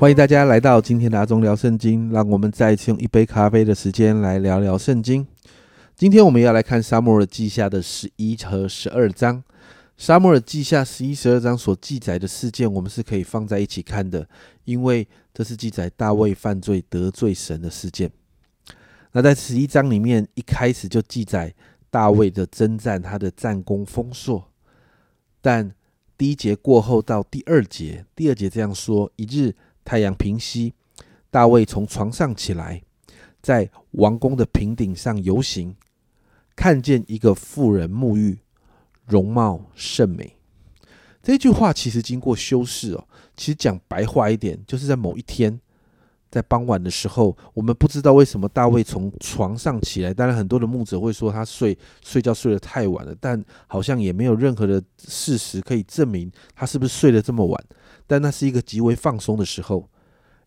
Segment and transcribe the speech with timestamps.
[0.00, 5.26] 欢迎大家来到今天的阿忠聊圣经，让我们再一次用一杯咖啡的时间来聊聊圣经。
[5.94, 9.44] 今天我们要来看沙漠耳记下的十一和十二章。
[9.98, 14.26] 沙漠耳记下十一、十二章所记载的事件，我们是可以放在一起看的，
[14.64, 18.10] 因为这是记载大卫犯罪得罪神的事件。
[19.12, 21.54] 那在十一章里面，一开始就记载
[21.90, 24.48] 大卫的征战，他的战功丰硕。
[25.42, 25.70] 但
[26.16, 29.54] 第一节过后到第二节，第二节这样说：一日。
[29.90, 30.72] 太阳平息，
[31.32, 32.80] 大卫从床上起来，
[33.42, 35.74] 在王宫的平顶上游行，
[36.54, 38.38] 看见一个妇人沐浴，
[39.04, 40.36] 容貌甚美。
[41.20, 43.04] 这句话其实经过修饰哦，
[43.36, 45.60] 其实讲白话一点，就是在某一天，
[46.30, 50.14] 在傍晚的时候，我们不知道为什么大卫从床上起来。
[50.14, 57.64] 当然，很多的牧者会说他睡睡觉睡得太晚了，但好像也没有任何的事实可以证明他是不是睡得这么晚。
[58.06, 59.88] 但那是一个极为放松的时候，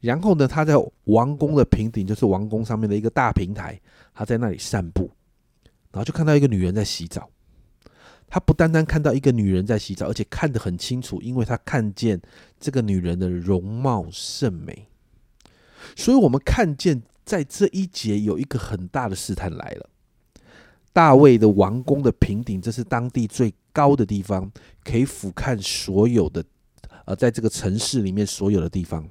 [0.00, 3.80] 然后呢，他在王宫的平顶，就是王宫上面的一个大平台，
[4.12, 5.10] 他在那里散步，
[5.92, 7.28] 然后就看到一个女人在洗澡。
[8.28, 12.20] 他不单单看到一个女人在洗澡，而且看得很清楚，因为他看见
[12.60, 14.86] 这个女人的容貌甚美。
[15.96, 19.88] 所以，我们看见在这一节有一个很大的试探来了。
[20.92, 24.50] 大卫的王宫的平顶，这是当地最高的地方，
[24.84, 26.44] 可以俯瞰所有的。
[27.06, 29.08] 呃，在这个城市里面所有的地方，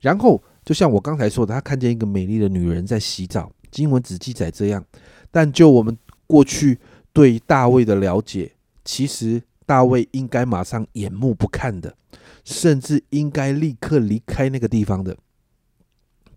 [0.00, 3.52] 然后就像我刚才说的，他看见一个美丽的女人在洗澡。
[3.70, 4.84] 经文只记载这样，
[5.30, 5.96] 但就我们
[6.26, 6.78] 过去
[7.12, 8.52] 对大卫的了解，
[8.84, 11.96] 其实大卫应该马上眼目不看的，
[12.44, 15.16] 甚至应该立刻离开那个地方的。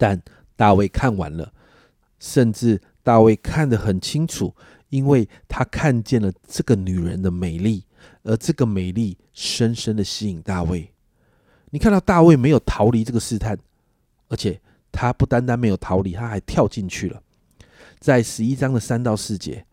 [0.00, 0.18] 但
[0.56, 1.52] 大卫看完了，
[2.18, 4.56] 甚至大卫看得很清楚，
[4.88, 7.84] 因为他看见了这个女人的美丽。
[8.22, 10.90] 而这个美丽深深的吸引大卫。
[11.68, 13.58] 你看到大卫没有逃离这个试探，
[14.28, 14.58] 而且
[14.90, 17.22] 他不单单没有逃离，他还跳进去了。
[17.98, 19.66] 在十一章的三到四节，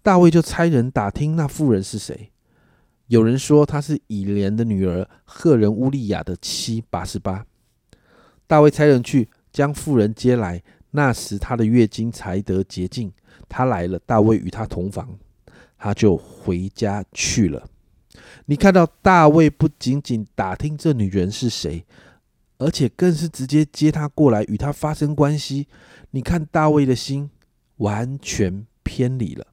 [0.00, 2.30] 大卫就差人打听那妇人是谁。
[3.08, 7.44] 有人说她是以莲的女儿赫人乌利亚的妻八十八。
[8.46, 13.10] 大卫差人去将妇人接来，那时她的月经才得洁净。
[13.48, 15.18] 她来了，大卫与她同房。
[15.78, 17.66] 她就回家去了。
[18.44, 21.86] 你看到大卫不仅仅打听这女人是谁，
[22.58, 25.68] 而且更是直接接她过来与她发生关系。
[26.10, 27.30] 你看大卫的心
[27.76, 29.46] 完全偏离了。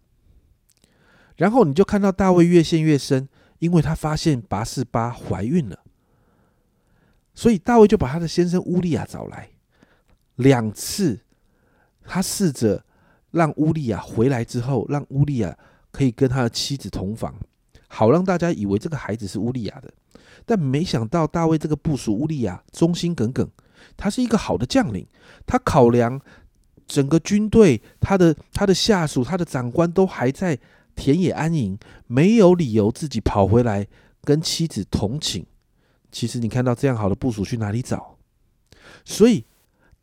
[1.38, 5.80] 然后你就看到大卫越陷越深，因为他发现拔示巴怀孕了，
[7.34, 9.52] 所以大卫就把他的先生乌利亚找来。
[10.36, 11.20] 两次，
[12.04, 12.84] 他试着
[13.32, 15.58] 让乌利亚回来之后，让乌利亚。
[15.94, 17.36] 可以跟他的妻子同房，
[17.88, 19.94] 好让大家以为这个孩子是乌利亚的。
[20.44, 23.48] 但没想到大卫这个部属乌利亚忠心耿耿，
[23.96, 25.06] 他是一个好的将领。
[25.46, 26.20] 他考量
[26.88, 30.58] 整个军队，他的他的下属，他的长官都还在
[30.96, 31.78] 田野安营，
[32.08, 33.88] 没有理由自己跑回来
[34.24, 35.46] 跟妻子同寝。
[36.12, 38.18] 其实你看到这样好的部署去哪里找？
[39.06, 39.46] 所以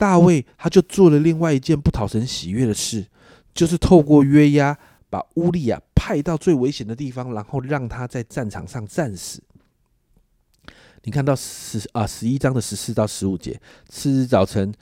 [0.01, 3.05] 大卫他就做了另外一件不讨神喜悦的事，
[3.53, 4.79] 就是透过约押。
[5.11, 9.43] 把乌利亚派到最危险的地方，然后让他在战场上战死。
[11.03, 13.61] 你看到十啊十一章的十四到十五节。
[13.89, 14.73] 次日早晨，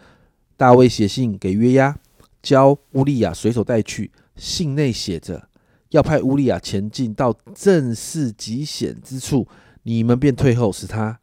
[0.54, 1.96] 大卫写信给约押，
[2.42, 4.10] 教乌利亚随手带去。
[4.36, 5.48] 信内写着，
[5.88, 9.48] 要派乌利亚前进到正式极险之处，
[9.84, 11.18] 你们便退后，使他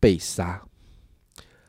[0.00, 0.62] 被杀。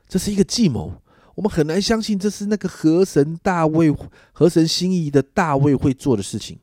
[0.07, 0.93] 这是一个计谋。
[1.39, 3.89] 我们很难相信这是那个河神大卫、
[4.33, 6.59] 河神心仪的大卫会做的事情。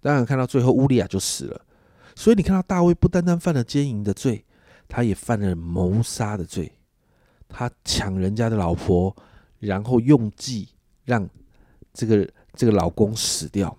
[0.00, 1.60] 当然，看到最后乌利亚就死了，
[2.14, 4.44] 所以你看到大卫不单单犯了奸淫的罪，
[4.86, 6.70] 他也犯了谋杀的罪。
[7.48, 9.12] 他抢人家的老婆，
[9.58, 10.68] 然后用计
[11.04, 11.28] 让
[11.92, 13.76] 这个这个老公死掉。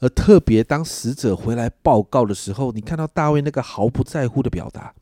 [0.00, 4.92] 而特别当死者回来报告的时候，你看到大卫那个毫不在乎的表达。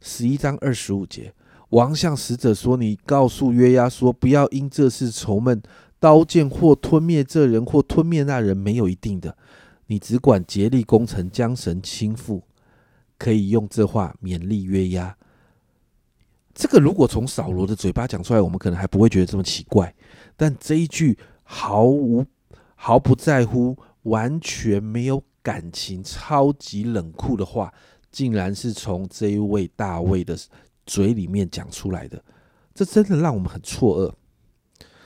[0.00, 1.34] 十一章二十五节，
[1.70, 5.62] 王向死者说：“你告诉约押说，不要因这事愁闷。”
[5.98, 9.36] 刀剑或吞灭这人，或吞灭那人，没有一定的。
[9.86, 12.42] 你只管竭力攻城，将神倾覆。
[13.16, 15.16] 可以用这话勉励约押。
[16.52, 19.94] 这个如果从扫罗的嘴巴讲出来，我们可能还不会觉得这么奇怪。
[20.36, 22.26] 但这一句毫无
[22.74, 27.72] 毫不在乎、完全没有感情、超级冷酷的话，
[28.10, 30.36] 竟然是从这一位大卫的
[30.86, 32.22] 嘴里面讲出来的，
[32.74, 34.14] 这真的让我们很错愕。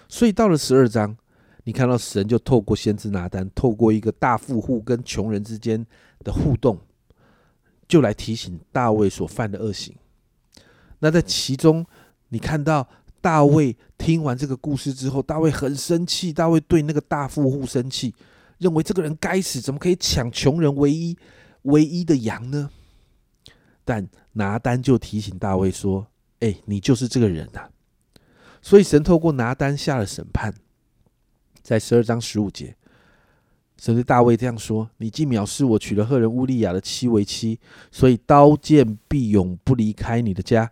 [0.09, 1.17] 所以到了十二章，
[1.65, 5.87] 你看到神就透过先知拿单，透过一个大富户跟穷人之间
[6.25, 6.79] 的互动，
[7.87, 9.95] 就来提醒大卫所犯的恶行。
[11.01, 11.85] 那在其中，
[12.31, 12.89] 你看到
[13.21, 18.15] 大卫听完这个故事之后，大卫很生气，大卫对那个大富户生气，
[18.59, 21.17] 认为这个人该死，怎么可以抢穷人唯一
[21.63, 22.71] 唯一的羊呢？
[23.85, 24.09] 但
[24.39, 26.07] 拿单就提醒大卫说
[26.41, 27.69] ：“哎，你就是这个人呐！”
[28.63, 30.55] 所以神透过拿单下了审判，
[31.61, 32.77] 在十二章十五节，
[33.77, 37.59] 神对大卫这样说：“你既藐视我，娶了赫人乌利亚的妻为妻，
[37.91, 40.71] 所以刀剑必永不离开你的家。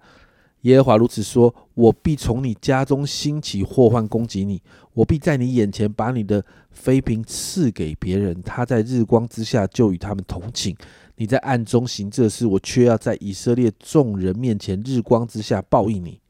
[0.62, 4.62] 耶和华如此说：我必从你家中兴起祸患攻击你，
[4.94, 10.76] 我必在你眼前把你的妃嫔赐给别人，他在日光之下就与他们同寝。”
[11.16, 16.20] 你在暗中行这事，我却要在以色列众人面前日光之下报应你。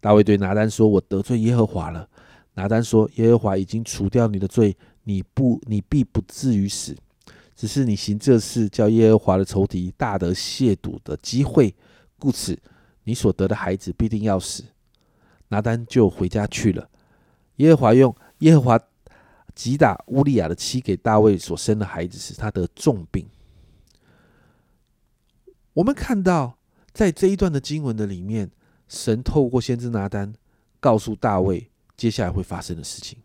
[0.00, 2.08] 大卫对拿单说：“我得罪耶和华了。”
[2.54, 6.94] 拿单说：“耶和华已经除掉你的罪，你不，你必不至于死。
[7.56, 11.74] 只是你行这事，叫耶和华的仇敌大得亵渎的机会，
[12.18, 12.58] 故此
[13.04, 14.62] 你所得的孩子必定要死。”
[15.48, 16.88] 拿单就回家去了。
[17.56, 18.80] 耶和华用耶和华
[19.54, 23.26] 击打乌利亚的妻给大卫所生的孩子时，他得重病。
[25.76, 26.56] 我们看到，
[26.94, 28.50] 在这一段的经文的里面，
[28.88, 30.32] 神透过先知拿单
[30.80, 33.18] 告诉大卫接下来会发生的事情。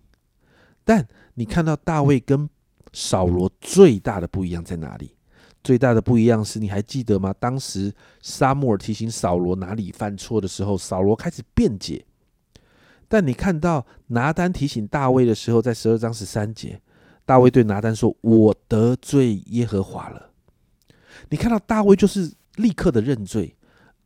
[0.84, 2.50] 但你看到大卫跟
[2.92, 5.16] 扫罗最大的不一样在哪里？
[5.64, 7.34] 最大的不一样是，你还记得吗？
[7.40, 12.06] 当时沙漠尔提醒扫罗哪里犯错的时候，扫罗开始辩解。
[13.08, 16.82] 但你看到拿单提醒大卫的时候，在十二章十三节，
[17.26, 20.32] 大卫对拿单说：“我得罪耶和华了。”
[21.32, 22.34] 你看到大卫就是。
[22.58, 23.56] 立刻的认罪，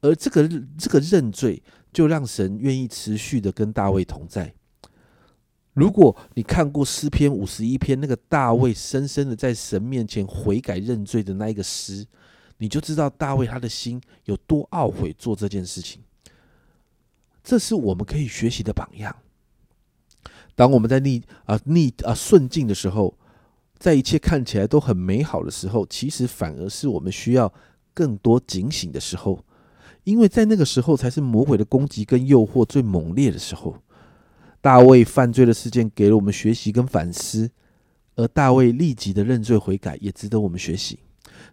[0.02, 0.48] 而这个
[0.78, 1.62] 这个认罪
[1.92, 4.54] 就让神愿意持续的跟大卫同在。
[5.74, 12.06] 如果你看过诗篇五十一篇，那个大卫深深的在神面前悔改认罪的那一个诗，
[12.60, 16.02] 你就知道大卫他的心有多懊悔做这件事情。
[17.44, 19.16] 这是我们可以学习的榜样。
[20.56, 23.18] 当我们在逆啊逆啊顺境的时候，
[23.78, 27.52] 在一切看起来都很美好的时候，其实反而是我们需要。
[27.96, 29.44] 更多警醒的时候，
[30.04, 33.76] 因为在那个时候才是魔鬼的攻击跟诱惑最猛烈的时候。
[34.62, 37.52] 大卫犯罪的事件给了我们学习跟反思，
[38.16, 41.00] 而大卫立即的认罪悔改也值得我们学习。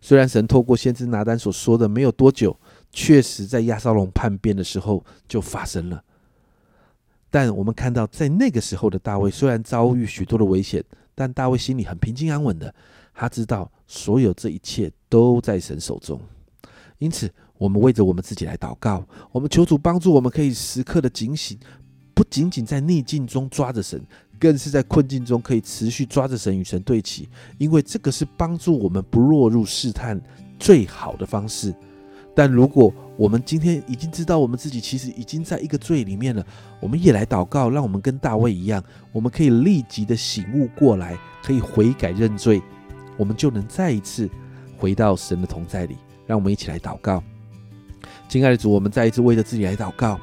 [0.00, 2.59] 虽然神透过先知拿单所说的没有多久，
[2.91, 6.03] 确实在亚撒龙叛变的时候就发生了，
[7.29, 10.83] 但我们看到在那个时候的大卫虽然遭遇许多的危险，
[11.15, 12.75] 但大卫心里很平静安稳的。
[13.12, 16.19] 他知道所有这一切都在神手中，
[16.97, 21.59] 因此我们为着我们自己来祷告，我们求主帮助我们，可以时刻的警醒，
[22.14, 24.03] 不仅仅在逆境中抓着神，
[24.41, 27.29] 更是在困境中可以持续抓着神与神对齐，
[27.59, 30.19] 因为这个是帮助我们不落入试探
[30.59, 31.75] 最好的方式。
[32.35, 36.43] 但如果我们今天已经知道我们自己其实已经在一个罪里面了，
[36.81, 38.82] 我们也来祷告，让我们跟大卫一样，
[39.12, 42.62] 我们可以立即的醒悟过来，可以悔改认罪。
[43.19, 44.26] 我们就能再一次
[44.82, 45.96] 回到神的同在里，
[46.26, 47.23] 让我们一起来祷告。
[48.29, 50.19] 亲爱的主，我们再一次为着自己来祷告。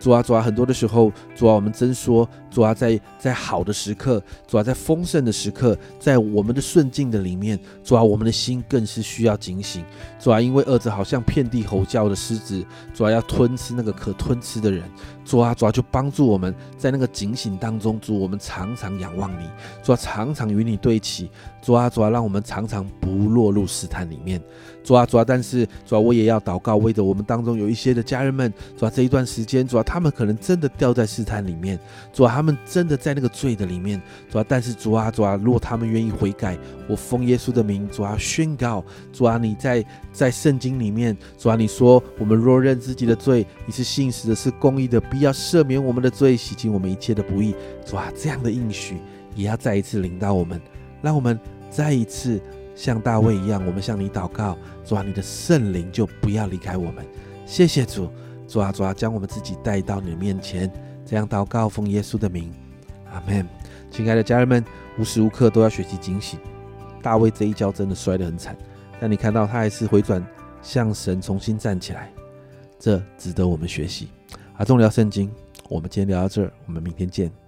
[0.00, 9.84] 主啊，主啊，很多的时候，主啊，我们真说，主啊，在在好的时刻，主啊，在丰盛的时刻，在我们的顺境的里面，主啊，我们的心更是需要警醒。
[10.18, 12.64] 主啊，因为恶者好像遍地吼叫的狮子，
[12.94, 14.82] 主啊，要吞吃那个可吞吃的人。
[15.22, 19.44] 主啊，主啊，就帮助我们在那个警醒当中，主，我们常常仰望你，
[19.82, 21.30] 主啊，常常与你对齐。
[21.62, 24.42] 主啊，主啊，让我们常常不落入试探里面。
[24.82, 31.76] 主啊，主啊，但是主啊，我也要祷告，为着我们当中有一些的家人们，主啊，这一段时间，主啊，他们可能真的掉在试探里面，
[32.12, 36.56] 主啊，他们真的在那个罪的里面，主啊，但是主啊，主啊，如果他们愿意悔改，
[36.86, 47.56] 我奉耶稣的名，主啊，宣告，主啊，你在在圣经里面，主啊，你说我们若认自己的罪，你是信实的，是公义的，必要赦免我们的罪，洗净我们一切的不义。
[47.84, 48.98] 主啊，这样的应许
[49.34, 50.60] 也要再一次领到我们，
[51.02, 51.36] 让我们
[51.68, 52.40] 再一次。
[52.76, 54.56] 像大卫一样，我们向你祷告，
[54.86, 57.04] 主啊，你的圣灵就不要离开我们。
[57.44, 58.08] 谢谢主，
[58.50, 60.68] 抓抓，将我们自己带到你面前，
[61.06, 62.52] 这样祷告，奉耶稣的名，
[63.12, 63.46] 阿门。
[63.92, 64.64] 亲爱的家人们，
[64.98, 66.40] 无时无刻都要学习警醒。
[67.00, 68.56] 大卫这一跤真的摔得很惨，
[69.00, 70.24] 但你看到他还是回转
[70.62, 72.10] 向神，重新站起来，
[72.76, 74.08] 这值得我们学习。
[74.56, 75.30] 阿忠聊圣经，
[75.68, 77.39] 我们今天聊到这儿，我们明天见。